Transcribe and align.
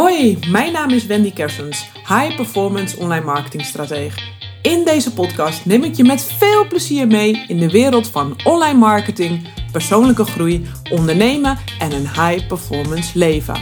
Hoi, 0.00 0.38
mijn 0.50 0.72
naam 0.72 0.90
is 0.90 1.06
Wendy 1.06 1.32
Kersens, 1.32 1.90
High 1.94 2.36
Performance 2.36 2.98
Online 2.98 3.24
Marketing 3.24 3.64
Stratege. 3.64 4.20
In 4.62 4.84
deze 4.84 5.12
podcast 5.12 5.64
neem 5.64 5.84
ik 5.84 5.94
je 5.94 6.04
met 6.04 6.22
veel 6.22 6.66
plezier 6.66 7.06
mee 7.06 7.44
in 7.46 7.58
de 7.58 7.70
wereld 7.70 8.08
van 8.08 8.36
online 8.44 8.78
marketing, 8.78 9.48
persoonlijke 9.72 10.24
groei, 10.24 10.66
ondernemen 10.90 11.58
en 11.78 11.92
een 11.92 12.08
high 12.08 12.46
performance 12.46 13.18
leven. 13.18 13.56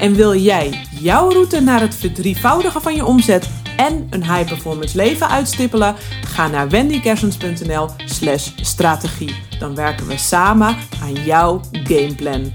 En 0.00 0.14
wil 0.14 0.34
jij 0.34 0.86
jouw 1.00 1.30
route 1.30 1.60
naar 1.60 1.80
het 1.80 1.94
verdrievoudigen 1.94 2.82
van 2.82 2.94
je 2.94 3.04
omzet 3.04 3.50
en 3.76 4.06
een 4.10 4.34
high 4.34 4.48
performance 4.48 4.96
leven 4.96 5.28
uitstippelen? 5.28 5.94
Ga 6.22 6.48
naar 6.48 6.68
wendykersens.nl/slash 6.68 8.50
strategie. 8.60 9.34
Dan 9.58 9.74
werken 9.74 10.06
we 10.06 10.16
samen 10.16 10.76
aan 11.02 11.14
jouw 11.24 11.60
gameplan. 11.72 12.52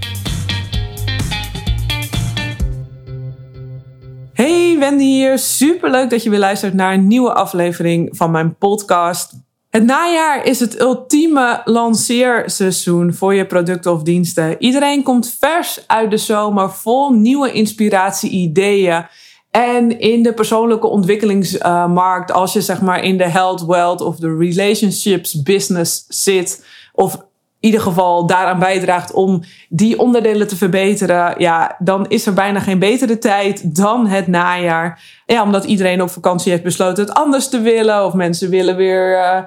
Hey, 4.34 4.76
Wendy 4.78 5.04
hier. 5.04 5.38
Super 5.38 5.90
leuk 5.90 6.10
dat 6.10 6.22
je 6.22 6.30
weer 6.30 6.38
luistert 6.38 6.74
naar 6.74 6.94
een 6.94 7.06
nieuwe 7.06 7.32
aflevering 7.32 8.08
van 8.16 8.30
mijn 8.30 8.56
podcast. 8.56 9.32
Het 9.70 9.84
najaar 9.84 10.44
is 10.44 10.60
het 10.60 10.80
ultieme 10.80 11.60
lanceerseizoen 11.64 13.14
voor 13.14 13.34
je 13.34 13.46
producten 13.46 13.92
of 13.92 14.02
diensten. 14.02 14.56
Iedereen 14.58 15.02
komt 15.02 15.36
vers 15.38 15.84
uit 15.86 16.10
de 16.10 16.16
zomer 16.16 16.70
vol 16.70 17.10
nieuwe 17.10 17.52
inspiratie, 17.52 18.30
ideeën. 18.30 19.06
En 19.50 19.98
in 19.98 20.22
de 20.22 20.32
persoonlijke 20.32 20.86
ontwikkelingsmarkt, 20.86 22.32
als 22.32 22.52
je 22.52 22.60
zeg 22.60 22.80
maar 22.80 23.04
in 23.04 23.18
de 23.18 23.28
health, 23.28 23.64
wealth 23.64 24.00
of 24.00 24.16
de 24.16 24.36
relationships 24.36 25.42
business 25.42 26.04
zit, 26.08 26.66
of 26.92 27.26
ieder 27.64 27.80
geval 27.80 28.26
daaraan 28.26 28.58
bijdraagt 28.58 29.12
om 29.12 29.42
die 29.68 29.98
onderdelen 29.98 30.48
te 30.48 30.56
verbeteren, 30.56 31.34
ja, 31.38 31.76
dan 31.78 32.08
is 32.08 32.26
er 32.26 32.32
bijna 32.32 32.60
geen 32.60 32.78
betere 32.78 33.18
tijd 33.18 33.76
dan 33.76 34.06
het 34.06 34.26
najaar. 34.26 35.02
Ja, 35.26 35.42
omdat 35.42 35.64
iedereen 35.64 36.02
op 36.02 36.10
vakantie 36.10 36.50
heeft 36.50 36.62
besloten 36.62 37.04
het 37.04 37.14
anders 37.14 37.48
te 37.48 37.60
willen, 37.60 38.04
of 38.04 38.12
mensen 38.12 38.50
willen 38.50 38.76
weer 38.76 39.12
uh, 39.12 39.38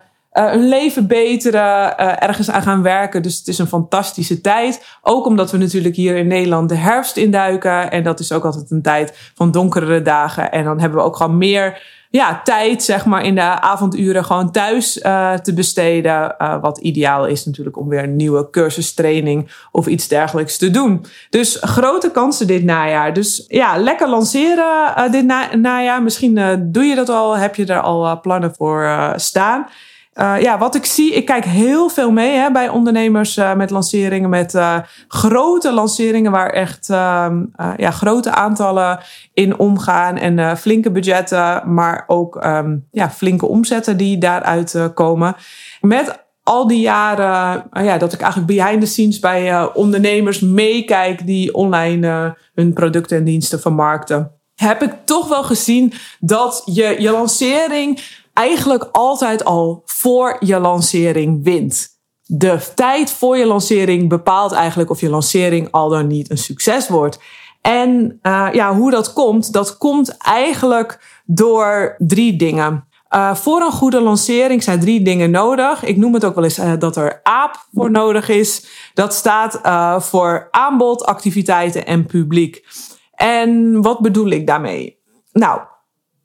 hun 0.52 0.68
leven 0.68 1.08
beteren, 1.08 1.94
uh, 2.00 2.24
ergens 2.24 2.50
aan 2.50 2.62
gaan 2.62 2.82
werken. 2.82 3.22
Dus 3.22 3.38
het 3.38 3.48
is 3.48 3.58
een 3.58 3.68
fantastische 3.68 4.42
tijd. 4.42 4.86
Ook 5.02 5.26
omdat 5.26 5.52
we 5.52 5.58
natuurlijk 5.58 5.96
hier 5.96 6.16
in 6.16 6.28
Nederland 6.28 6.70
de 6.70 6.76
herfst 6.76 7.18
induiken. 7.18 7.92
En 7.92 8.04
dat 8.04 8.20
is 8.20 8.32
ook 8.32 8.46
altijd 8.46 8.72
een 8.72 8.82
tijd 8.82 9.32
van 9.36 9.52
donkere 9.52 10.02
dagen. 10.02 10.52
En 10.52 10.64
dan 10.64 10.80
hebben 10.80 11.00
we 11.00 11.06
ook 11.06 11.16
gewoon 11.16 11.38
meer 11.38 11.82
ja, 12.18 12.42
tijd, 12.44 12.84
zeg 12.84 13.06
maar, 13.06 13.24
in 13.24 13.36
de 13.36 13.42
avonduren 13.42 14.26
gewoon 14.26 14.52
thuis 14.52 14.98
uh, 14.98 15.34
te 15.34 15.54
besteden. 15.54 16.36
Uh, 16.40 16.62
wat 16.62 16.78
ideaal 16.78 17.26
is 17.26 17.46
natuurlijk 17.46 17.78
om 17.78 17.88
weer 17.88 18.04
een 18.04 18.16
nieuwe 18.16 18.50
cursus, 18.50 18.94
training 18.94 19.50
of 19.72 19.88
iets 19.88 20.08
dergelijks 20.08 20.58
te 20.58 20.72
doen. 20.72 21.06
Dus 21.30 21.58
grote 21.62 22.12
kansen 22.12 22.48
dit 22.48 22.64
najaar. 22.64 23.14
Dus 23.14 23.46
ja, 23.48 23.78
lekker 23.78 24.10
lanceren 24.10 24.94
uh, 24.98 25.12
dit 25.12 25.26
na 25.26 25.56
najaar. 25.56 26.04
Misschien 26.04 26.66
doe 26.72 26.84
je 26.84 26.96
dat 26.96 27.10
al, 27.10 27.38
heb 27.38 27.56
je 27.56 27.66
er 27.66 27.82
al 27.82 28.20
plannen 28.20 28.56
voor 28.56 29.14
staan. 29.16 29.68
Uh, 30.20 30.42
ja, 30.42 30.58
wat 30.58 30.76
ik 30.76 30.86
zie, 30.86 31.14
ik 31.14 31.26
kijk 31.26 31.46
heel 31.46 31.90
veel 31.90 32.12
mee 32.12 32.36
hè, 32.38 32.52
bij 32.52 32.70
ondernemers 32.70 33.38
uh, 33.38 33.54
met 33.54 33.70
lanceringen, 33.70 34.30
met 34.30 34.54
uh, 34.54 34.78
grote 35.08 35.74
lanceringen 35.74 36.32
waar 36.32 36.50
echt 36.50 36.88
ja, 37.78 37.92
grote 37.92 38.32
aantallen 38.32 39.00
in 39.34 39.60
omgaan 39.60 40.18
en 40.18 40.58
flinke 40.58 40.92
budgetten, 40.92 41.74
maar 41.74 42.04
ook 42.08 42.46
um, 42.46 42.88
ja, 42.92 43.10
flinke 43.10 43.46
omzetten 43.46 43.98
die 43.98 44.18
daaruit 44.18 44.92
komen. 44.94 45.36
Met 45.82 46.26
al 46.44 46.68
die 46.68 46.82
jaren 46.82 47.64
ja, 47.72 47.98
dat 47.98 48.14
ik 48.14 48.22
eigenlijk 48.22 48.54
behind 48.54 48.82
the 48.82 48.88
scenes 48.88 49.20
bij 49.20 49.74
ondernemers 49.74 50.40
meekijk 50.40 51.26
die 51.26 51.54
online 51.54 52.36
hun 52.54 52.74
producten 52.74 53.18
en 53.18 53.24
diensten 53.24 53.60
vermarkten, 53.60 54.32
heb 54.56 54.84
ik 54.84 54.94
toch 55.06 55.28
wel 55.28 55.44
gezien 55.44 55.94
dat 56.20 56.62
je 56.66 56.96
je 57.00 57.12
lancering 57.12 58.00
eigenlijk 58.38 58.90
altijd 58.92 59.46
al 59.46 59.82
voor 59.86 60.38
je 60.40 60.60
lancering 60.60 61.44
wint. 61.44 61.88
De 62.24 62.72
tijd 62.76 63.12
voor 63.12 63.38
je 63.38 63.46
lancering 63.46 64.10
bepaalt 64.10 64.52
eigenlijk 64.52 64.90
of 64.90 65.00
je 65.00 65.10
lancering 65.10 65.72
al 65.72 65.90
dan 65.90 66.08
niet 66.08 66.32
een 66.32 66.38
succes 66.38 66.88
wordt. 66.88 67.20
En 67.62 68.20
uh, 68.22 68.48
ja, 68.52 68.76
hoe 68.76 68.92
dat 68.92 69.14
komt, 69.14 69.54
dat 69.54 69.78
komt 69.78 70.18
eigenlijk 70.18 71.22
door 71.26 71.96
drie 71.98 72.36
dingen. 72.36 72.88
Uh, 73.16 73.36
voor 73.36 73.62
een 73.62 73.72
goede 73.72 74.02
lancering 74.02 74.64
zijn 74.64 74.80
drie 74.80 75.02
dingen 75.02 75.32
nodig. 75.32 75.84
Ik 75.84 75.98
noem 75.98 76.14
het 76.14 76.26
ook 76.26 76.36
wel 76.36 76.44
eens 76.44 76.60
uh, 76.60 76.74
dat 76.80 76.96
er 76.96 77.20
AAP 77.24 77.68
voor 77.74 77.92
nodig 77.92 78.30
is. 78.30 78.68
Dat 78.94 79.14
staat 79.14 79.60
voor 80.04 80.48
aanbod, 80.52 81.06
activiteiten 81.06 81.86
en 81.86 82.06
publiek. 82.06 82.66
En 83.12 83.82
wat 83.82 84.00
bedoel 84.00 84.30
ik 84.30 84.48
daarmee? 84.48 85.00
Nou, 85.32 85.62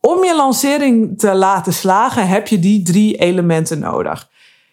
om 0.04 0.24
je 0.24 0.36
lancering 0.36 1.18
te 1.18 1.34
laten 1.34 1.72
slagen 1.72 2.28
heb 2.28 2.48
je 2.48 2.58
die 2.58 2.82
drie 2.82 3.16
elementen 3.16 3.78
nodig. 3.78 4.28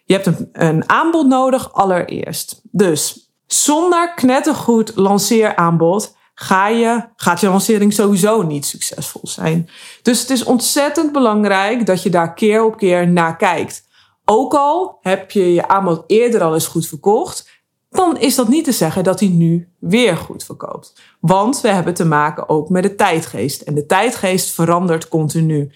Je 0.06 0.14
hebt 0.14 0.30
een, 0.52 0.90
aanbod 0.90 1.28
nodig 1.28 1.74
allereerst. 1.74 2.62
Dus 2.72 3.32
zonder 3.48 4.14
knettergoed 4.14 4.92
lanceeraanbod 4.96 6.16
ga 6.34 6.68
je, 6.68 7.04
gaat 7.16 7.40
je 7.40 7.50
lancering 7.50 7.94
sowieso 7.94 8.42
niet 8.42 8.66
succesvol 8.66 9.22
zijn. 9.24 9.70
Dus 10.02 10.20
het 10.20 10.30
is 10.30 10.44
ontzettend 10.44 11.12
belangrijk 11.12 11.86
dat 11.86 12.04
je 12.04 12.10
daar 12.10 12.34
keer 12.34 12.64
op 12.64 12.78
keer 12.78 13.08
naar 13.08 13.38
kijkt. 13.38 13.88
Ook 14.26 14.54
al 14.54 14.98
heb 15.02 15.32
je 15.32 15.54
je 15.54 15.68
aanbod 15.68 16.04
eerder 16.08 16.42
al 16.42 16.54
eens 16.54 16.68
goed 16.68 16.88
verkocht, 16.88 17.49
dan 17.90 18.18
is 18.18 18.36
dat 18.36 18.48
niet 18.48 18.64
te 18.64 18.72
zeggen 18.72 19.04
dat 19.04 19.20
hij 19.20 19.30
nu 19.30 19.70
weer 19.80 20.18
goed 20.18 20.44
verkoopt. 20.44 21.02
Want 21.20 21.62
we 21.62 21.68
hebben 21.68 21.94
te 21.94 22.06
maken 22.06 22.50
ook 22.50 22.70
met 22.70 22.84
de 22.84 22.96
tijdgeest. 22.96 23.62
En 23.62 23.76
de 23.76 23.86
tijdgeest 23.86 24.54
verandert 24.54 25.08
continu. 25.08 25.72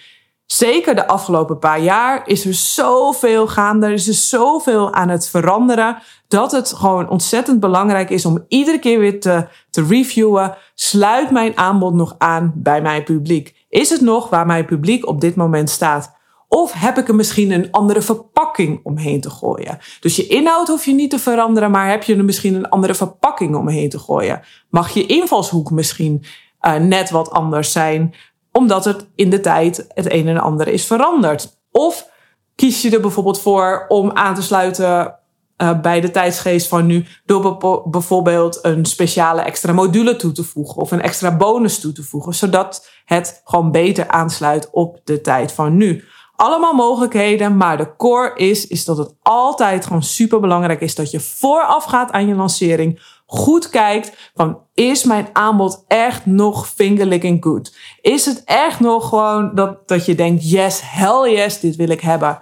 Zeker 0.45 0.95
de 0.95 1.07
afgelopen 1.07 1.59
paar 1.59 1.79
jaar 1.81 2.27
is 2.27 2.45
er 2.45 2.53
zoveel 2.53 3.47
gaande, 3.47 3.85
er 3.85 3.93
is 3.93 4.07
er 4.07 4.13
zoveel 4.13 4.93
aan 4.93 5.09
het 5.09 5.29
veranderen, 5.29 5.97
dat 6.27 6.51
het 6.51 6.73
gewoon 6.73 7.09
ontzettend 7.09 7.59
belangrijk 7.59 8.09
is 8.09 8.25
om 8.25 8.45
iedere 8.47 8.79
keer 8.79 8.99
weer 8.99 9.19
te, 9.19 9.47
te 9.69 9.85
reviewen. 9.85 10.57
Sluit 10.75 11.31
mijn 11.31 11.57
aanbod 11.57 11.93
nog 11.93 12.15
aan 12.17 12.53
bij 12.55 12.81
mijn 12.81 13.03
publiek? 13.03 13.65
Is 13.69 13.89
het 13.89 14.01
nog 14.01 14.29
waar 14.29 14.45
mijn 14.45 14.65
publiek 14.65 15.07
op 15.07 15.21
dit 15.21 15.35
moment 15.35 15.69
staat? 15.69 16.21
Of 16.53 16.73
heb 16.73 16.97
ik 16.97 17.07
er 17.07 17.15
misschien 17.15 17.51
een 17.51 17.71
andere 17.71 18.01
verpakking 18.01 18.79
omheen 18.83 19.21
te 19.21 19.29
gooien? 19.29 19.79
Dus 19.99 20.15
je 20.15 20.27
inhoud 20.27 20.67
hoef 20.67 20.85
je 20.85 20.93
niet 20.93 21.09
te 21.09 21.19
veranderen, 21.19 21.71
maar 21.71 21.89
heb 21.89 22.03
je 22.03 22.15
er 22.15 22.25
misschien 22.25 22.53
een 22.53 22.69
andere 22.69 22.95
verpakking 22.95 23.55
omheen 23.55 23.89
te 23.89 23.99
gooien? 23.99 24.41
Mag 24.69 24.93
je 24.93 25.05
invalshoek 25.05 25.71
misschien 25.71 26.23
uh, 26.61 26.75
net 26.75 27.09
wat 27.09 27.31
anders 27.31 27.71
zijn, 27.71 28.13
omdat 28.51 28.85
het 28.85 29.07
in 29.15 29.29
de 29.29 29.39
tijd 29.39 29.85
het 29.87 30.13
een 30.13 30.27
en 30.27 30.37
ander 30.37 30.67
is 30.67 30.85
veranderd? 30.85 31.59
Of 31.71 32.09
kies 32.55 32.81
je 32.81 32.91
er 32.91 33.01
bijvoorbeeld 33.01 33.39
voor 33.39 33.85
om 33.87 34.11
aan 34.11 34.35
te 34.35 34.41
sluiten 34.41 35.19
uh, 35.57 35.79
bij 35.81 36.01
de 36.01 36.11
tijdsgeest 36.11 36.67
van 36.67 36.85
nu 36.85 37.05
door 37.25 37.57
bijvoorbeeld 37.89 38.59
een 38.61 38.85
speciale 38.85 39.41
extra 39.41 39.73
module 39.73 40.15
toe 40.15 40.31
te 40.31 40.43
voegen 40.43 40.81
of 40.81 40.91
een 40.91 41.01
extra 41.01 41.37
bonus 41.37 41.79
toe 41.79 41.91
te 41.91 42.03
voegen, 42.03 42.33
zodat 42.33 42.89
het 43.05 43.41
gewoon 43.43 43.71
beter 43.71 44.07
aansluit 44.07 44.69
op 44.71 44.99
de 45.03 45.21
tijd 45.21 45.51
van 45.51 45.77
nu 45.77 46.03
allemaal 46.43 46.73
mogelijkheden, 46.73 47.57
maar 47.57 47.77
de 47.77 47.95
core 47.95 48.31
is, 48.35 48.67
is 48.67 48.85
dat 48.85 48.97
het 48.97 49.15
altijd 49.21 49.85
gewoon 49.85 50.03
super 50.03 50.39
belangrijk 50.39 50.81
is 50.81 50.95
dat 50.95 51.11
je 51.11 51.19
vooraf 51.19 51.83
gaat 51.83 52.11
aan 52.11 52.27
je 52.27 52.35
lancering 52.35 52.99
goed 53.25 53.69
kijkt 53.69 54.31
van 54.35 54.59
is 54.73 55.03
mijn 55.03 55.27
aanbod 55.33 55.83
echt 55.87 56.25
nog 56.25 56.67
fingerlicking 56.67 57.43
good? 57.43 57.75
Is 58.01 58.25
het 58.25 58.41
echt 58.45 58.79
nog 58.79 59.09
gewoon 59.09 59.55
dat, 59.55 59.87
dat 59.87 60.05
je 60.05 60.15
denkt 60.15 60.49
yes, 60.49 60.81
hell 60.83 61.33
yes, 61.33 61.59
dit 61.59 61.75
wil 61.75 61.89
ik 61.89 62.01
hebben? 62.01 62.39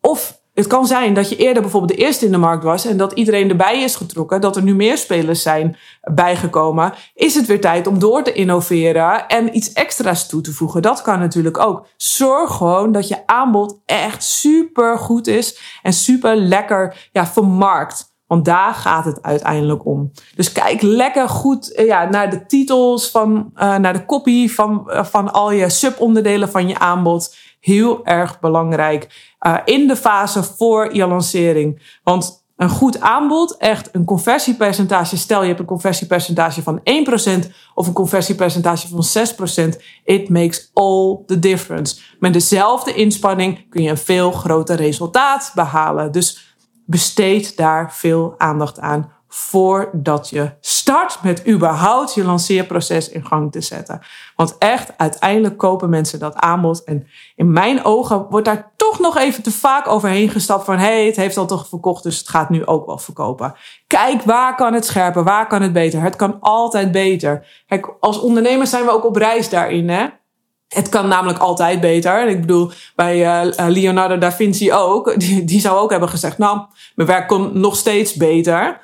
Of 0.00 0.40
het 0.58 0.66
kan 0.66 0.86
zijn 0.86 1.14
dat 1.14 1.28
je 1.28 1.36
eerder 1.36 1.62
bijvoorbeeld 1.62 1.98
de 1.98 2.04
eerste 2.04 2.24
in 2.24 2.32
de 2.32 2.38
markt 2.38 2.64
was 2.64 2.84
en 2.84 2.96
dat 2.96 3.12
iedereen 3.12 3.50
erbij 3.50 3.82
is 3.82 3.96
getrokken, 3.96 4.40
dat 4.40 4.56
er 4.56 4.62
nu 4.62 4.74
meer 4.74 4.98
spelers 4.98 5.42
zijn 5.42 5.76
bijgekomen. 6.00 6.92
Is 7.14 7.34
het 7.34 7.46
weer 7.46 7.60
tijd 7.60 7.86
om 7.86 7.98
door 7.98 8.22
te 8.22 8.32
innoveren 8.32 9.26
en 9.28 9.56
iets 9.56 9.72
extra's 9.72 10.28
toe 10.28 10.40
te 10.40 10.52
voegen? 10.52 10.82
Dat 10.82 11.02
kan 11.02 11.18
natuurlijk 11.18 11.58
ook. 11.58 11.86
Zorg 11.96 12.56
gewoon 12.56 12.92
dat 12.92 13.08
je 13.08 13.26
aanbod 13.26 13.80
echt 13.84 14.22
super 14.22 14.98
goed 14.98 15.26
is 15.26 15.78
en 15.82 15.92
super 15.92 16.36
lekker 16.36 17.08
ja, 17.12 17.26
vermarkt. 17.26 18.16
Want 18.26 18.44
daar 18.44 18.74
gaat 18.74 19.04
het 19.04 19.22
uiteindelijk 19.22 19.86
om. 19.86 20.10
Dus 20.34 20.52
kijk 20.52 20.82
lekker 20.82 21.28
goed 21.28 21.74
eh, 21.74 21.86
ja, 21.86 22.08
naar 22.08 22.30
de 22.30 22.46
titels, 22.46 23.10
van, 23.10 23.50
uh, 23.54 23.76
naar 23.76 23.92
de 23.92 24.04
copy 24.06 24.48
van, 24.48 24.84
uh, 24.86 25.04
van 25.04 25.32
al 25.32 25.50
je 25.50 25.68
subonderdelen 25.68 26.50
van 26.50 26.68
je 26.68 26.78
aanbod 26.78 27.36
heel 27.68 28.04
erg 28.04 28.40
belangrijk 28.40 29.32
uh, 29.46 29.56
in 29.64 29.86
de 29.86 29.96
fase 29.96 30.42
voor 30.42 30.94
je 30.94 31.06
lancering. 31.06 31.98
Want 32.02 32.46
een 32.56 32.68
goed 32.68 33.00
aanbod, 33.00 33.56
echt 33.56 33.88
een 33.92 34.04
conversiepercentage. 34.04 35.16
Stel 35.16 35.40
je 35.40 35.46
hebt 35.46 35.60
een 35.60 35.66
conversiepercentage 35.66 36.62
van 36.62 36.80
1% 36.80 36.82
of 37.74 37.86
een 37.86 37.92
conversiepercentage 37.92 38.88
van 38.88 39.04
6%. 39.74 39.80
It 40.04 40.28
makes 40.28 40.70
all 40.74 41.18
the 41.26 41.38
difference. 41.38 42.00
Met 42.18 42.32
dezelfde 42.32 42.94
inspanning 42.94 43.68
kun 43.68 43.82
je 43.82 43.90
een 43.90 43.98
veel 43.98 44.32
groter 44.32 44.76
resultaat 44.76 45.52
behalen. 45.54 46.12
Dus 46.12 46.56
besteed 46.86 47.56
daar 47.56 47.94
veel 47.94 48.34
aandacht 48.38 48.80
aan 48.80 49.12
voordat 49.28 50.28
je 50.28 50.50
start 50.60 51.18
met 51.22 51.48
überhaupt 51.48 52.14
je 52.14 52.24
lanceerproces 52.24 53.08
in 53.08 53.26
gang 53.26 53.52
te 53.52 53.60
zetten. 53.60 54.00
Want 54.36 54.56
echt, 54.58 54.92
uiteindelijk 54.96 55.56
kopen 55.56 55.90
mensen 55.90 56.18
dat 56.18 56.36
aanbod. 56.36 56.84
En 56.84 57.06
in 57.36 57.52
mijn 57.52 57.84
ogen 57.84 58.26
wordt 58.30 58.46
daar 58.46 58.72
toch 58.76 58.98
nog 58.98 59.16
even 59.16 59.42
te 59.42 59.50
vaak 59.50 59.88
overheen 59.88 60.28
gestapt 60.28 60.64
van... 60.64 60.78
hé, 60.78 60.84
hey, 60.84 61.06
het 61.06 61.16
heeft 61.16 61.36
al 61.36 61.46
toch 61.46 61.68
verkocht, 61.68 62.02
dus 62.02 62.18
het 62.18 62.28
gaat 62.28 62.50
nu 62.50 62.66
ook 62.66 62.86
wel 62.86 62.98
verkopen. 62.98 63.54
Kijk, 63.86 64.22
waar 64.22 64.54
kan 64.54 64.74
het 64.74 64.86
scherper? 64.86 65.24
Waar 65.24 65.46
kan 65.46 65.62
het 65.62 65.72
beter? 65.72 66.02
Het 66.02 66.16
kan 66.16 66.36
altijd 66.40 66.92
beter. 66.92 67.46
Kijk, 67.66 67.94
als 68.00 68.20
ondernemers 68.20 68.70
zijn 68.70 68.84
we 68.84 68.90
ook 68.90 69.04
op 69.04 69.16
reis 69.16 69.48
daarin, 69.48 69.88
hè? 69.88 70.06
Het 70.68 70.88
kan 70.88 71.08
namelijk 71.08 71.38
altijd 71.38 71.80
beter. 71.80 72.20
En 72.20 72.28
ik 72.28 72.40
bedoel, 72.40 72.70
bij 72.94 73.46
uh, 73.46 73.68
Leonardo 73.68 74.18
da 74.18 74.32
Vinci 74.32 74.72
ook. 74.72 75.14
Die, 75.20 75.44
die 75.44 75.60
zou 75.60 75.78
ook 75.78 75.90
hebben 75.90 76.08
gezegd, 76.08 76.38
nou, 76.38 76.60
mijn 76.94 77.08
werk 77.08 77.28
kon 77.28 77.60
nog 77.60 77.76
steeds 77.76 78.14
beter. 78.14 78.80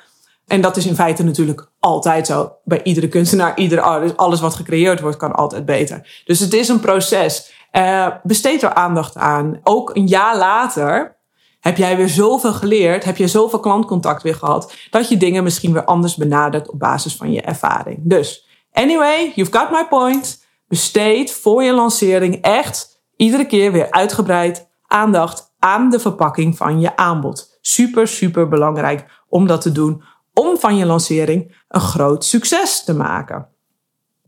En 0.47 0.61
dat 0.61 0.77
is 0.77 0.85
in 0.85 0.95
feite 0.95 1.23
natuurlijk 1.23 1.69
altijd 1.79 2.27
zo. 2.27 2.51
Bij 2.63 2.83
iedere 2.83 3.07
kunstenaar, 3.07 3.57
iedere 3.57 3.81
artist, 3.81 4.17
alles 4.17 4.39
wat 4.39 4.55
gecreëerd 4.55 4.99
wordt, 4.99 5.17
kan 5.17 5.35
altijd 5.35 5.65
beter. 5.65 6.21
Dus 6.25 6.39
het 6.39 6.53
is 6.53 6.67
een 6.67 6.79
proces. 6.79 7.53
Uh, 7.71 8.07
besteed 8.23 8.63
er 8.63 8.73
aandacht 8.73 9.17
aan. 9.17 9.59
Ook 9.63 9.95
een 9.95 10.07
jaar 10.07 10.37
later 10.37 11.17
heb 11.59 11.77
jij 11.77 11.97
weer 11.97 12.09
zoveel 12.09 12.53
geleerd, 12.53 13.03
heb 13.03 13.17
je 13.17 13.27
zoveel 13.27 13.59
klantcontact 13.59 14.23
weer 14.23 14.35
gehad, 14.35 14.73
dat 14.89 15.09
je 15.09 15.17
dingen 15.17 15.43
misschien 15.43 15.73
weer 15.73 15.85
anders 15.85 16.15
benadert 16.15 16.69
op 16.69 16.79
basis 16.79 17.15
van 17.15 17.31
je 17.31 17.41
ervaring. 17.41 17.99
Dus, 18.01 18.47
anyway, 18.71 19.31
you've 19.35 19.57
got 19.57 19.71
my 19.71 19.87
point. 19.87 20.43
Besteed 20.67 21.31
voor 21.31 21.63
je 21.63 21.73
lancering 21.73 22.41
echt 22.41 23.03
iedere 23.15 23.45
keer 23.45 23.71
weer 23.71 23.91
uitgebreid 23.91 24.67
aandacht 24.87 25.53
aan 25.59 25.89
de 25.89 25.99
verpakking 25.99 26.57
van 26.57 26.79
je 26.79 26.97
aanbod. 26.97 27.57
Super, 27.61 28.07
super 28.07 28.47
belangrijk 28.47 29.23
om 29.29 29.47
dat 29.47 29.61
te 29.61 29.71
doen 29.71 30.03
om 30.39 30.57
van 30.57 30.77
je 30.77 30.85
lancering 30.85 31.55
een 31.67 31.81
groot 31.81 32.25
succes 32.25 32.83
te 32.83 32.93
maken. 32.93 33.47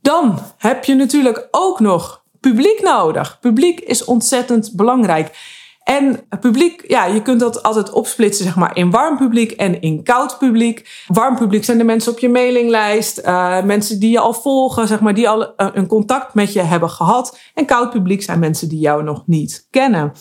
Dan 0.01 0.39
heb 0.57 0.83
je 0.83 0.95
natuurlijk 0.95 1.48
ook 1.51 1.80
nog 1.80 2.24
publiek 2.39 2.81
nodig. 2.81 3.39
Publiek 3.39 3.80
is 3.80 4.06
ontzettend 4.06 4.71
belangrijk. 4.75 5.56
En 5.83 6.27
publiek, 6.39 6.83
ja, 6.88 7.06
je 7.06 7.21
kunt 7.21 7.39
dat 7.39 7.63
altijd 7.63 7.89
opsplitsen 7.89 8.45
zeg 8.45 8.56
maar, 8.56 8.75
in 8.75 8.92
warm 8.92 9.18
publiek 9.18 9.51
en 9.51 9.81
in 9.81 10.04
koud 10.04 10.38
publiek. 10.38 11.04
Warm 11.07 11.36
publiek 11.36 11.63
zijn 11.63 11.77
de 11.77 11.83
mensen 11.83 12.12
op 12.12 12.19
je 12.19 12.30
mailinglijst, 12.30 13.19
uh, 13.19 13.63
mensen 13.63 14.00
die 14.00 14.12
je 14.12 14.19
al 14.19 14.33
volgen, 14.33 14.88
zeg 14.88 15.00
maar, 15.00 15.13
die 15.13 15.30
al 15.30 15.54
een 15.56 15.88
contact 15.88 16.33
met 16.33 16.54
je 16.54 16.62
hebben 16.62 16.89
gehad. 16.89 17.39
En 17.54 17.65
koud 17.65 17.89
publiek 17.89 18.24
zijn 18.24 18.39
mensen 18.39 18.69
die 18.69 18.80
jou 18.80 19.04
nog 19.04 19.24
niet 19.25 19.68
kennen. 19.69 20.13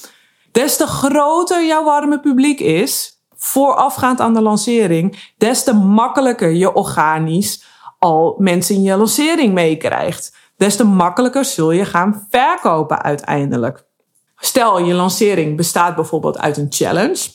Des 0.52 0.76
te 0.76 0.86
groter 0.86 1.66
jouw 1.66 1.84
warme 1.84 2.20
publiek 2.20 2.60
is, 2.60 3.15
voorafgaand 3.36 4.20
aan 4.20 4.34
de 4.34 4.42
lancering, 4.42 5.32
des 5.38 5.64
te 5.64 5.74
makkelijker 5.74 6.50
je 6.50 6.74
organisch 6.74 7.64
al 7.98 8.34
mensen 8.38 8.74
in 8.74 8.82
je 8.82 8.96
lancering 8.96 9.54
meekrijgt. 9.54 10.36
Des 10.56 10.76
te 10.76 10.84
makkelijker 10.84 11.44
zul 11.44 11.70
je 11.70 11.84
gaan 11.84 12.26
verkopen 12.30 13.02
uiteindelijk. 13.02 13.84
Stel, 14.36 14.80
je 14.80 14.94
lancering 14.94 15.56
bestaat 15.56 15.94
bijvoorbeeld 15.94 16.38
uit 16.38 16.56
een 16.56 16.66
challenge. 16.70 17.34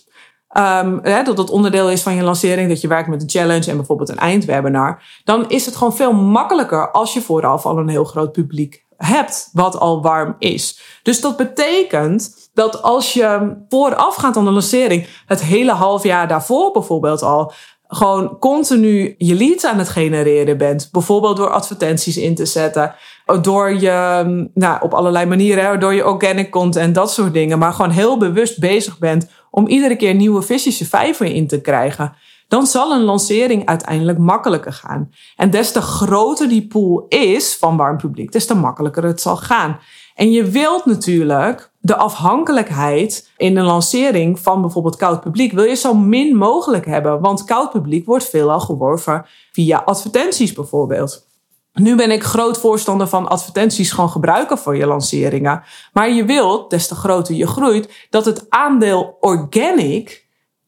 Um, 0.57 0.99
hè, 1.01 1.23
dat 1.23 1.35
dat 1.35 1.49
onderdeel 1.49 1.89
is 1.89 2.01
van 2.01 2.15
je 2.15 2.23
lancering, 2.23 2.69
dat 2.69 2.81
je 2.81 2.87
werkt 2.87 3.09
met 3.09 3.21
een 3.21 3.29
challenge 3.29 3.69
en 3.69 3.77
bijvoorbeeld 3.77 4.09
een 4.09 4.17
eindwebinar. 4.17 5.03
Dan 5.23 5.49
is 5.49 5.65
het 5.65 5.75
gewoon 5.75 5.95
veel 5.95 6.13
makkelijker 6.13 6.91
als 6.91 7.13
je 7.13 7.21
vooraf 7.21 7.65
al 7.65 7.77
een 7.77 7.89
heel 7.89 8.03
groot 8.03 8.31
publiek 8.31 8.85
hebt 9.05 9.49
wat 9.53 9.79
al 9.79 10.01
warm 10.01 10.35
is. 10.39 10.79
Dus 11.03 11.21
dat 11.21 11.37
betekent 11.37 12.49
dat 12.53 12.81
als 12.81 13.13
je 13.13 13.55
voorafgaand 13.69 14.37
aan 14.37 14.45
de 14.45 14.51
lancering, 14.51 15.07
het 15.25 15.41
hele 15.41 15.71
half 15.71 16.03
jaar 16.03 16.27
daarvoor 16.27 16.71
bijvoorbeeld 16.71 17.21
al, 17.21 17.53
gewoon 17.87 18.39
continu 18.39 19.15
je 19.17 19.35
leads 19.35 19.65
aan 19.65 19.77
het 19.77 19.89
genereren 19.89 20.57
bent. 20.57 20.89
Bijvoorbeeld 20.91 21.37
door 21.37 21.49
advertenties 21.49 22.17
in 22.17 22.35
te 22.35 22.45
zetten. 22.45 22.95
Door 23.41 23.79
je, 23.79 24.49
nou, 24.53 24.81
op 24.81 24.93
allerlei 24.93 25.25
manieren, 25.25 25.79
door 25.79 25.93
je 25.93 26.07
organic 26.07 26.51
content, 26.51 26.95
dat 26.95 27.11
soort 27.11 27.33
dingen. 27.33 27.59
Maar 27.59 27.73
gewoon 27.73 27.91
heel 27.91 28.17
bewust 28.17 28.59
bezig 28.59 28.99
bent 28.99 29.29
om 29.49 29.67
iedere 29.67 29.95
keer 29.95 30.13
nieuwe 30.13 30.41
visjes 30.41 30.87
vijver 30.89 31.25
in 31.25 31.47
te 31.47 31.61
krijgen 31.61 32.13
dan 32.51 32.67
zal 32.67 32.91
een 32.91 33.03
lancering 33.03 33.65
uiteindelijk 33.65 34.17
makkelijker 34.17 34.73
gaan. 34.73 35.09
En 35.35 35.49
des 35.49 35.71
te 35.71 35.81
groter 35.81 36.49
die 36.49 36.67
pool 36.67 37.05
is 37.09 37.55
van 37.55 37.77
warm 37.77 37.97
publiek, 37.97 38.31
des 38.31 38.45
te 38.45 38.53
makkelijker 38.53 39.03
het 39.03 39.21
zal 39.21 39.37
gaan. 39.37 39.79
En 40.15 40.31
je 40.31 40.43
wilt 40.43 40.85
natuurlijk 40.85 41.71
de 41.79 41.95
afhankelijkheid 41.95 43.31
in 43.37 43.55
de 43.55 43.61
lancering 43.61 44.39
van 44.39 44.61
bijvoorbeeld 44.61 44.95
koud 44.95 45.21
publiek, 45.21 45.51
wil 45.51 45.63
je 45.63 45.75
zo 45.75 45.93
min 45.93 46.35
mogelijk 46.35 46.85
hebben. 46.85 47.21
Want 47.21 47.43
koud 47.43 47.71
publiek 47.71 48.05
wordt 48.05 48.29
veelal 48.29 48.59
geworven 48.59 49.25
via 49.51 49.81
advertenties 49.85 50.53
bijvoorbeeld. 50.53 51.27
Nu 51.73 51.95
ben 51.95 52.11
ik 52.11 52.23
groot 52.23 52.57
voorstander 52.57 53.07
van 53.07 53.27
advertenties 53.27 53.91
gewoon 53.91 54.09
gebruiken 54.09 54.57
voor 54.57 54.75
je 54.77 54.85
lanceringen. 54.85 55.63
Maar 55.93 56.11
je 56.11 56.25
wilt, 56.25 56.69
des 56.69 56.87
te 56.87 56.95
groter 56.95 57.35
je 57.35 57.47
groeit, 57.47 58.07
dat 58.09 58.25
het 58.25 58.45
aandeel 58.49 59.17
organic 59.19 60.20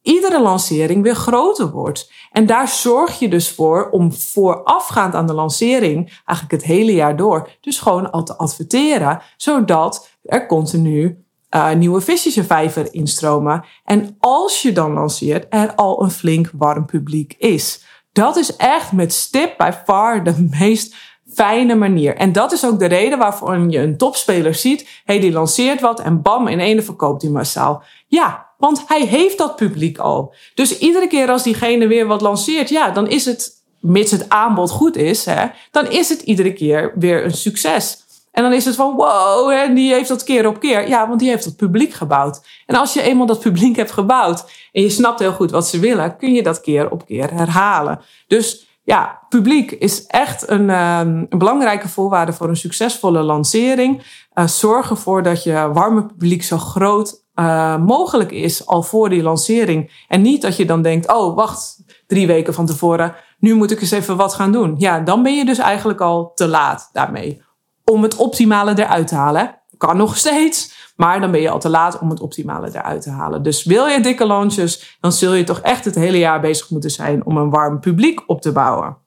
iedere 0.03 0.41
lancering 0.41 1.03
weer 1.03 1.15
groter 1.15 1.71
wordt. 1.71 2.11
En 2.31 2.45
daar 2.45 2.67
zorg 2.67 3.19
je 3.19 3.29
dus 3.29 3.51
voor 3.51 3.89
om 3.89 4.13
voorafgaand 4.13 5.15
aan 5.15 5.27
de 5.27 5.33
lancering, 5.33 6.21
eigenlijk 6.25 6.63
het 6.63 6.71
hele 6.71 6.93
jaar 6.93 7.15
door, 7.15 7.49
dus 7.61 7.79
gewoon 7.79 8.11
al 8.11 8.23
te 8.23 8.37
adverteren, 8.37 9.21
zodat 9.37 10.09
er 10.23 10.47
continu 10.47 11.23
uh, 11.55 11.71
nieuwe 11.73 12.01
visjes 12.01 12.37
in 12.37 12.43
vijver 12.43 12.93
instromen. 12.93 13.63
En 13.83 14.15
als 14.19 14.61
je 14.61 14.71
dan 14.71 14.93
lanceert, 14.93 15.45
er 15.49 15.75
al 15.75 16.03
een 16.03 16.11
flink 16.11 16.49
warm 16.53 16.85
publiek 16.85 17.35
is. 17.37 17.85
Dat 18.11 18.35
is 18.35 18.55
echt 18.55 18.91
met 18.91 19.13
stip 19.13 19.57
by 19.57 19.71
far 19.85 20.23
de 20.23 20.47
meest 20.59 20.95
fijne 21.33 21.75
manier. 21.75 22.15
En 22.15 22.31
dat 22.31 22.51
is 22.51 22.65
ook 22.65 22.79
de 22.79 22.85
reden 22.85 23.17
waarvoor 23.17 23.57
je 23.57 23.79
een 23.79 23.97
topspeler 23.97 24.55
ziet. 24.55 25.01
Hey, 25.05 25.19
die 25.19 25.31
lanceert 25.31 25.81
wat 25.81 25.99
en 25.99 26.21
bam, 26.21 26.47
in 26.47 26.59
ene 26.59 26.81
verkoopt 26.81 27.21
hij 27.21 27.31
massaal. 27.31 27.83
Ja, 28.07 28.52
want 28.63 28.83
hij 28.87 29.05
heeft 29.05 29.37
dat 29.37 29.55
publiek 29.55 29.97
al. 29.97 30.33
Dus 30.53 30.77
iedere 30.77 31.07
keer 31.07 31.29
als 31.29 31.43
diegene 31.43 31.87
weer 31.87 32.07
wat 32.07 32.21
lanceert, 32.21 32.69
ja, 32.69 32.89
dan 32.89 33.07
is 33.07 33.25
het, 33.25 33.51
mits 33.79 34.11
het 34.11 34.29
aanbod 34.29 34.71
goed 34.71 34.95
is, 34.95 35.25
hè, 35.25 35.45
dan 35.71 35.89
is 35.89 36.09
het 36.09 36.21
iedere 36.21 36.53
keer 36.53 36.93
weer 36.95 37.25
een 37.25 37.33
succes. 37.33 37.97
En 38.31 38.43
dan 38.43 38.53
is 38.53 38.65
het 38.65 38.75
van 38.75 38.95
wow, 38.95 39.49
en 39.49 39.73
die 39.73 39.93
heeft 39.93 40.07
dat 40.07 40.23
keer 40.23 40.47
op 40.47 40.59
keer. 40.59 40.87
Ja, 40.87 41.07
want 41.07 41.19
die 41.19 41.29
heeft 41.29 41.43
dat 41.43 41.55
publiek 41.55 41.93
gebouwd. 41.93 42.41
En 42.65 42.75
als 42.75 42.93
je 42.93 43.01
eenmaal 43.01 43.25
dat 43.25 43.39
publiek 43.39 43.75
hebt 43.75 43.91
gebouwd 43.91 44.45
en 44.71 44.81
je 44.81 44.89
snapt 44.89 45.19
heel 45.19 45.33
goed 45.33 45.51
wat 45.51 45.67
ze 45.67 45.79
willen, 45.79 46.17
kun 46.17 46.33
je 46.33 46.43
dat 46.43 46.61
keer 46.61 46.91
op 46.91 47.05
keer 47.05 47.33
herhalen. 47.33 48.01
Dus 48.27 48.72
ja, 48.83 49.25
publiek 49.29 49.71
is 49.71 50.05
echt 50.05 50.49
een, 50.49 50.69
um, 50.69 51.27
een 51.29 51.37
belangrijke 51.37 51.89
voorwaarde 51.89 52.33
voor 52.33 52.49
een 52.49 52.55
succesvolle 52.55 53.21
lancering. 53.21 54.03
Uh, 54.33 54.47
zorg 54.47 54.89
ervoor 54.89 55.23
dat 55.23 55.43
je 55.43 55.69
warme 55.73 56.05
publiek 56.05 56.43
zo 56.43 56.57
groot 56.57 57.23
uh, 57.35 57.77
mogelijk 57.77 58.31
is 58.31 58.65
al 58.65 58.83
voor 58.83 59.09
die 59.09 59.23
lancering. 59.23 60.05
En 60.07 60.21
niet 60.21 60.41
dat 60.41 60.57
je 60.57 60.65
dan 60.65 60.81
denkt, 60.81 61.13
oh 61.13 61.35
wacht, 61.35 61.83
drie 62.07 62.27
weken 62.27 62.53
van 62.53 62.65
tevoren, 62.65 63.15
nu 63.39 63.53
moet 63.53 63.71
ik 63.71 63.81
eens 63.81 63.91
even 63.91 64.17
wat 64.17 64.33
gaan 64.33 64.51
doen. 64.51 64.75
Ja, 64.77 64.99
dan 64.99 65.23
ben 65.23 65.37
je 65.37 65.45
dus 65.45 65.57
eigenlijk 65.57 66.01
al 66.01 66.31
te 66.33 66.47
laat 66.47 66.89
daarmee. 66.91 67.41
Om 67.83 68.03
het 68.03 68.15
optimale 68.15 68.79
eruit 68.79 69.07
te 69.07 69.15
halen. 69.15 69.62
Kan 69.85 69.97
nog 69.97 70.17
steeds, 70.17 70.91
maar 70.95 71.21
dan 71.21 71.31
ben 71.31 71.41
je 71.41 71.49
al 71.49 71.59
te 71.59 71.69
laat 71.69 71.99
om 71.99 72.09
het 72.09 72.19
optimale 72.19 72.67
eruit 72.67 73.01
te 73.01 73.09
halen. 73.09 73.43
Dus 73.43 73.63
wil 73.63 73.85
je 73.85 73.99
dikke 73.99 74.25
launches, 74.25 74.97
dan 74.99 75.11
zul 75.11 75.33
je 75.33 75.43
toch 75.43 75.59
echt 75.59 75.85
het 75.85 75.95
hele 75.95 76.17
jaar 76.17 76.41
bezig 76.41 76.69
moeten 76.69 76.89
zijn 76.89 77.25
om 77.25 77.37
een 77.37 77.49
warm 77.49 77.79
publiek 77.79 78.23
op 78.29 78.41
te 78.41 78.51
bouwen. 78.51 78.97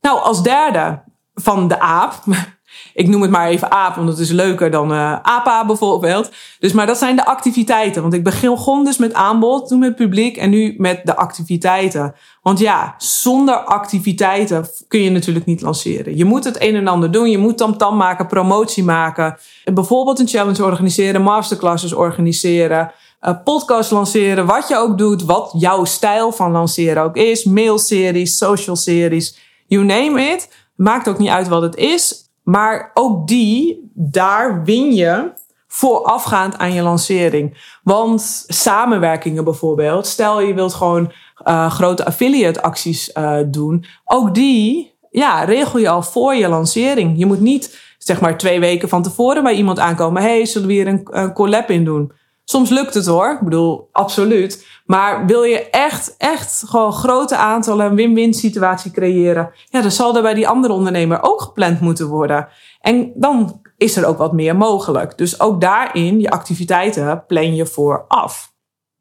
Nou, 0.00 0.20
als 0.20 0.42
derde 0.42 1.02
van 1.34 1.68
de 1.68 1.80
aap, 1.80 2.14
ik 2.94 3.08
noem 3.08 3.22
het 3.22 3.30
maar 3.30 3.48
even 3.48 3.70
aap, 3.70 3.94
want 3.94 4.08
het 4.08 4.18
is 4.18 4.30
leuker 4.30 4.70
dan 4.70 4.92
uh, 4.92 5.16
APA 5.22 5.66
bijvoorbeeld. 5.66 6.30
Dus, 6.58 6.72
maar 6.72 6.86
dat 6.86 6.98
zijn 6.98 7.16
de 7.16 7.26
activiteiten. 7.26 8.02
Want 8.02 8.14
ik 8.14 8.24
begon 8.24 8.84
dus 8.84 8.96
met 8.96 9.14
aanbod, 9.14 9.68
toen 9.68 9.78
met 9.78 9.96
publiek 9.96 10.36
en 10.36 10.50
nu 10.50 10.74
met 10.78 11.00
de 11.04 11.16
activiteiten. 11.16 12.14
Want 12.42 12.58
ja, 12.58 12.94
zonder 12.98 13.54
activiteiten 13.54 14.68
kun 14.88 15.00
je 15.00 15.10
natuurlijk 15.10 15.46
niet 15.46 15.60
lanceren. 15.60 16.16
Je 16.16 16.24
moet 16.24 16.44
het 16.44 16.62
een 16.62 16.74
en 16.74 16.88
ander 16.88 17.10
doen. 17.10 17.30
Je 17.30 17.38
moet 17.38 17.58
tamtam 17.58 17.96
maken, 17.96 18.26
promotie 18.26 18.84
maken. 18.84 19.38
Bijvoorbeeld 19.64 20.18
een 20.18 20.28
challenge 20.28 20.64
organiseren, 20.64 21.22
masterclasses 21.22 21.92
organiseren. 21.92 22.92
Uh, 23.20 23.34
podcast 23.44 23.90
lanceren, 23.90 24.46
wat 24.46 24.68
je 24.68 24.76
ook 24.76 24.98
doet, 24.98 25.24
wat 25.24 25.54
jouw 25.56 25.84
stijl 25.84 26.32
van 26.32 26.52
lanceren 26.52 27.02
ook 27.02 27.16
is. 27.16 27.44
Mailseries, 27.44 28.36
social 28.36 28.76
series, 28.76 29.38
you 29.66 29.84
name 29.84 30.22
it. 30.22 30.48
Maakt 30.76 31.08
ook 31.08 31.18
niet 31.18 31.28
uit 31.28 31.48
wat 31.48 31.62
het 31.62 31.76
is. 31.76 32.27
Maar 32.48 32.90
ook 32.94 33.26
die, 33.26 33.90
daar 33.94 34.64
win 34.64 34.92
je 34.92 35.32
voorafgaand 35.66 36.58
aan 36.58 36.72
je 36.72 36.82
lancering. 36.82 37.76
Want 37.82 38.44
samenwerkingen 38.46 39.44
bijvoorbeeld, 39.44 40.06
stel 40.06 40.40
je 40.40 40.54
wilt 40.54 40.74
gewoon 40.74 41.12
uh, 41.44 41.70
grote 41.70 42.04
affiliate 42.04 42.62
acties 42.62 43.10
uh, 43.14 43.38
doen, 43.46 43.84
ook 44.04 44.34
die 44.34 44.94
ja, 45.10 45.44
regel 45.44 45.78
je 45.78 45.88
al 45.88 46.02
voor 46.02 46.34
je 46.34 46.48
lancering. 46.48 47.18
Je 47.18 47.26
moet 47.26 47.40
niet 47.40 47.78
zeg 47.98 48.20
maar 48.20 48.38
twee 48.38 48.60
weken 48.60 48.88
van 48.88 49.02
tevoren 49.02 49.42
bij 49.42 49.54
iemand 49.54 49.78
aankomen. 49.78 50.22
hey, 50.22 50.46
zullen 50.46 50.68
we 50.68 50.74
hier 50.74 50.86
een, 50.86 51.08
een 51.10 51.32
collab 51.32 51.70
in 51.70 51.84
doen? 51.84 52.12
Soms 52.50 52.70
lukt 52.70 52.94
het 52.94 53.06
hoor, 53.06 53.30
ik 53.30 53.40
bedoel, 53.40 53.88
absoluut. 53.92 54.66
Maar 54.84 55.26
wil 55.26 55.42
je 55.42 55.70
echt, 55.70 56.14
echt 56.18 56.62
gewoon 56.66 56.92
grote 56.92 57.36
aantallen, 57.36 57.94
win-win 57.94 58.34
situatie 58.34 58.90
creëren, 58.90 59.50
ja, 59.70 59.80
dan 59.80 59.90
zal 59.90 60.16
er 60.16 60.22
bij 60.22 60.34
die 60.34 60.48
andere 60.48 60.72
ondernemer 60.72 61.18
ook 61.22 61.40
gepland 61.40 61.80
moeten 61.80 62.06
worden. 62.06 62.48
En 62.80 63.12
dan 63.14 63.60
is 63.76 63.96
er 63.96 64.06
ook 64.06 64.18
wat 64.18 64.32
meer 64.32 64.56
mogelijk. 64.56 65.18
Dus 65.18 65.40
ook 65.40 65.60
daarin, 65.60 66.20
je 66.20 66.30
activiteiten 66.30 67.24
plan 67.26 67.54
je 67.54 67.66
vooraf. 67.66 68.52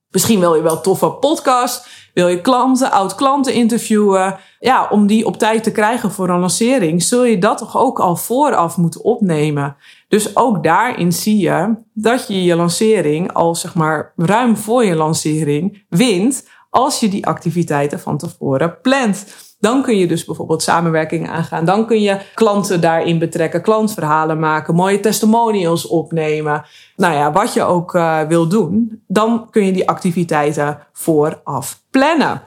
Misschien 0.09 0.39
wil 0.39 0.55
je 0.55 0.61
wel 0.61 0.81
toffe 0.81 1.09
podcast, 1.09 1.87
wil 2.13 2.27
je 2.27 2.41
klanten, 2.41 2.91
oud-klanten 2.91 3.53
interviewen. 3.53 4.37
Ja, 4.59 4.87
om 4.89 5.07
die 5.07 5.25
op 5.25 5.37
tijd 5.37 5.63
te 5.63 5.71
krijgen 5.71 6.11
voor 6.11 6.29
een 6.29 6.39
lancering, 6.39 7.03
zul 7.03 7.25
je 7.25 7.37
dat 7.37 7.57
toch 7.57 7.77
ook 7.77 7.99
al 7.99 8.15
vooraf 8.15 8.77
moeten 8.77 9.03
opnemen. 9.03 9.75
Dus 10.07 10.35
ook 10.35 10.63
daarin 10.63 11.11
zie 11.11 11.37
je 11.37 11.75
dat 11.93 12.27
je 12.27 12.43
je 12.43 12.55
lancering 12.55 13.33
al 13.33 13.55
zeg 13.55 13.75
maar 13.75 14.13
ruim 14.15 14.57
voor 14.57 14.85
je 14.85 14.95
lancering 14.95 15.85
wint 15.89 16.47
als 16.69 16.99
je 16.99 17.09
die 17.09 17.25
activiteiten 17.25 17.99
van 17.99 18.17
tevoren 18.17 18.81
plant. 18.81 19.25
Dan 19.59 19.81
kun 19.81 19.97
je 19.97 20.07
dus 20.07 20.25
bijvoorbeeld 20.25 20.63
samenwerkingen 20.63 21.31
aangaan. 21.31 21.65
Dan 21.65 21.85
kun 21.85 22.01
je 22.01 22.19
klanten 22.33 22.81
daarin 22.81 23.19
betrekken, 23.19 23.61
klantverhalen 23.61 24.39
maken, 24.39 24.75
mooie 24.75 24.99
testimonials 24.99 25.87
opnemen. 25.87 26.65
Nou 26.95 27.13
ja, 27.13 27.31
wat 27.31 27.53
je 27.53 27.63
ook 27.63 27.93
uh, 27.93 28.21
wil 28.21 28.47
doen, 28.47 29.03
dan 29.07 29.47
kun 29.49 29.65
je 29.65 29.71
die 29.71 29.89
activiteiten 29.89 30.79
vooraf 30.93 31.81
plannen. 31.91 32.41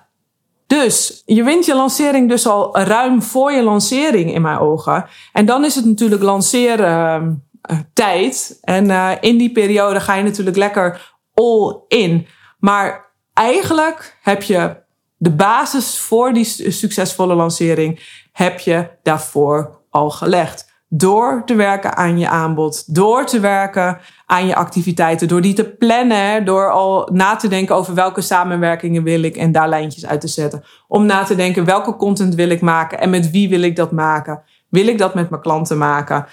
Dus 0.78 1.22
je 1.26 1.42
wint 1.42 1.66
je 1.66 1.74
lancering 1.74 2.28
dus 2.28 2.46
al 2.46 2.78
ruim 2.78 3.22
voor 3.22 3.52
je 3.52 3.62
lancering 3.62 4.34
in 4.34 4.42
mijn 4.42 4.58
ogen. 4.58 5.06
En 5.32 5.46
dan 5.46 5.64
is 5.64 5.74
het 5.74 5.84
natuurlijk 5.84 6.22
lanceren 6.22 7.44
uh, 7.70 7.78
tijd. 7.92 8.58
En 8.60 8.84
uh, 8.84 9.10
in 9.20 9.38
die 9.38 9.52
periode 9.52 10.00
ga 10.00 10.14
je 10.14 10.22
natuurlijk 10.22 10.56
lekker 10.56 11.14
all 11.34 11.76
in. 11.88 12.26
Maar 12.58 13.12
eigenlijk 13.34 14.18
heb 14.22 14.42
je 14.42 14.76
de 15.16 15.30
basis 15.30 15.98
voor 15.98 16.32
die 16.32 16.44
succesvolle 16.70 17.34
lancering 17.34 18.00
heb 18.32 18.58
je 18.58 18.90
daarvoor 19.02 19.80
al 19.90 20.10
gelegd. 20.10 20.69
Door 20.92 21.42
te 21.44 21.54
werken 21.54 21.96
aan 21.96 22.18
je 22.18 22.28
aanbod, 22.28 22.94
door 22.94 23.26
te 23.26 23.40
werken 23.40 23.98
aan 24.26 24.46
je 24.46 24.54
activiteiten, 24.54 25.28
door 25.28 25.40
die 25.40 25.54
te 25.54 25.64
plannen, 25.64 26.44
door 26.44 26.70
al 26.70 27.08
na 27.12 27.36
te 27.36 27.48
denken 27.48 27.74
over 27.74 27.94
welke 27.94 28.20
samenwerkingen 28.20 29.02
wil 29.02 29.22
ik 29.22 29.36
en 29.36 29.52
daar 29.52 29.68
lijntjes 29.68 30.06
uit 30.06 30.20
te 30.20 30.28
zetten. 30.28 30.64
Om 30.88 31.06
na 31.06 31.22
te 31.24 31.34
denken 31.34 31.64
welke 31.64 31.96
content 31.96 32.34
wil 32.34 32.48
ik 32.48 32.60
maken 32.60 33.00
en 33.00 33.10
met 33.10 33.30
wie 33.30 33.48
wil 33.48 33.62
ik 33.62 33.76
dat 33.76 33.92
maken. 33.92 34.42
Wil 34.68 34.86
ik 34.86 34.98
dat 34.98 35.14
met 35.14 35.30
mijn 35.30 35.42
klanten 35.42 35.78
maken? 35.78 36.26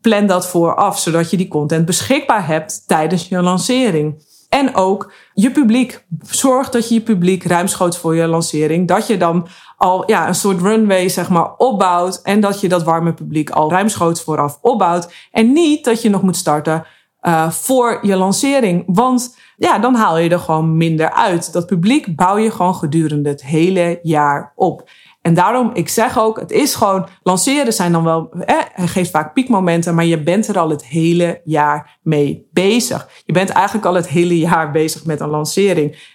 Plan 0.00 0.26
dat 0.26 0.46
vooraf, 0.46 0.98
zodat 0.98 1.30
je 1.30 1.36
die 1.36 1.48
content 1.48 1.86
beschikbaar 1.86 2.46
hebt 2.46 2.82
tijdens 2.86 3.28
je 3.28 3.42
lancering. 3.42 4.30
En 4.48 4.74
ook 4.74 5.12
je 5.34 5.50
publiek. 5.50 6.04
Zorg 6.26 6.70
dat 6.70 6.88
je 6.88 6.94
je 6.94 7.00
publiek 7.00 7.44
ruimschoots 7.44 7.98
voor 7.98 8.16
je 8.16 8.26
lancering. 8.26 8.88
Dat 8.88 9.06
je 9.06 9.16
dan 9.16 9.46
al 9.82 10.02
ja, 10.06 10.28
een 10.28 10.34
soort 10.34 10.60
runway 10.60 11.08
zeg 11.08 11.28
maar, 11.28 11.56
opbouwt. 11.56 12.20
En 12.22 12.40
dat 12.40 12.60
je 12.60 12.68
dat 12.68 12.82
warme 12.82 13.14
publiek 13.14 13.50
al 13.50 13.70
ruimschoots 13.70 14.22
vooraf 14.22 14.58
opbouwt. 14.60 15.12
En 15.30 15.52
niet 15.52 15.84
dat 15.84 16.02
je 16.02 16.10
nog 16.10 16.22
moet 16.22 16.36
starten 16.36 16.86
uh, 17.22 17.50
voor 17.50 17.98
je 18.02 18.16
lancering. 18.16 18.84
Want 18.86 19.36
ja, 19.56 19.78
dan 19.78 19.94
haal 19.94 20.18
je 20.18 20.30
er 20.30 20.38
gewoon 20.38 20.76
minder 20.76 21.12
uit. 21.12 21.52
Dat 21.52 21.66
publiek 21.66 22.16
bouw 22.16 22.36
je 22.36 22.50
gewoon 22.50 22.74
gedurende 22.74 23.28
het 23.28 23.44
hele 23.44 23.98
jaar 24.02 24.52
op. 24.54 24.90
En 25.22 25.34
daarom, 25.34 25.70
ik 25.74 25.88
zeg 25.88 26.18
ook, 26.18 26.40
het 26.40 26.50
is 26.50 26.74
gewoon, 26.74 27.06
lanceren 27.22 27.72
zijn 27.72 27.92
dan 27.92 28.04
wel, 28.04 28.30
eh, 28.30 28.58
geeft 28.74 29.10
vaak 29.10 29.34
piekmomenten, 29.34 29.94
maar 29.94 30.04
je 30.04 30.22
bent 30.22 30.48
er 30.48 30.58
al 30.58 30.70
het 30.70 30.84
hele 30.84 31.40
jaar 31.44 31.98
mee 32.02 32.48
bezig. 32.52 33.08
Je 33.24 33.32
bent 33.32 33.50
eigenlijk 33.50 33.86
al 33.86 33.94
het 33.94 34.08
hele 34.08 34.38
jaar 34.38 34.70
bezig 34.70 35.04
met 35.04 35.20
een 35.20 35.30
lancering. 35.30 36.10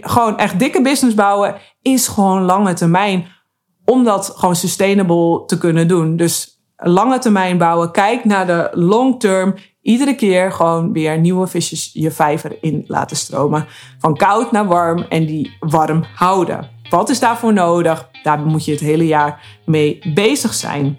gewoon 0.00 0.38
echt 0.38 0.58
dikke 0.58 0.82
business 0.82 1.14
bouwen 1.14 1.54
is 1.84 2.08
gewoon 2.08 2.42
lange 2.42 2.72
termijn. 2.72 3.26
Om 3.84 4.04
dat 4.04 4.32
gewoon 4.36 4.56
sustainable 4.56 5.44
te 5.46 5.58
kunnen 5.58 5.88
doen. 5.88 6.16
Dus 6.16 6.60
lange 6.76 7.18
termijn 7.18 7.58
bouwen. 7.58 7.90
Kijk 7.90 8.24
naar 8.24 8.46
de 8.46 8.68
long 8.72 9.20
term. 9.20 9.54
Iedere 9.82 10.14
keer 10.14 10.52
gewoon 10.52 10.92
weer 10.92 11.18
nieuwe 11.18 11.46
visjes 11.46 11.90
je 11.92 12.10
vijver 12.10 12.56
in 12.60 12.84
laten 12.86 13.16
stromen. 13.16 13.66
Van 13.98 14.16
koud 14.16 14.52
naar 14.52 14.66
warm 14.66 15.04
en 15.08 15.26
die 15.26 15.56
warm 15.60 16.04
houden. 16.14 16.70
Wat 16.88 17.08
is 17.08 17.20
daarvoor 17.20 17.52
nodig? 17.52 18.08
Daar 18.22 18.40
moet 18.40 18.64
je 18.64 18.70
het 18.72 18.80
hele 18.80 19.06
jaar 19.06 19.60
mee 19.64 20.12
bezig 20.14 20.54
zijn. 20.54 20.98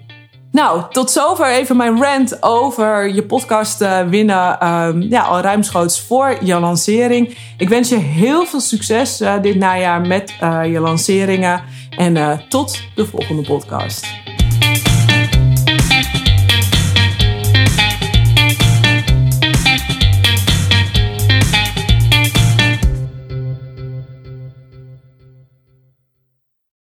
Nou, 0.50 0.82
tot 0.90 1.10
zover 1.10 1.46
even 1.46 1.76
mijn 1.76 2.02
rant 2.02 2.42
over 2.42 3.14
je 3.14 3.22
podcast 3.22 3.82
uh, 3.82 4.00
winnen. 4.08 4.68
Um, 4.68 5.02
ja, 5.02 5.22
al 5.22 5.40
ruimschoots 5.40 6.00
voor 6.00 6.36
je 6.44 6.60
lancering. 6.60 7.36
Ik 7.58 7.68
wens 7.68 7.88
je 7.88 7.96
heel 7.96 8.46
veel 8.46 8.60
succes 8.60 9.20
uh, 9.20 9.42
dit 9.42 9.56
najaar 9.56 10.00
met 10.00 10.34
uh, 10.42 10.72
je 10.72 10.80
lanceringen. 10.80 11.62
En 11.96 12.40
tot 12.48 12.80
de 12.94 13.06
volgende 13.06 13.42
podcast. 13.42 14.25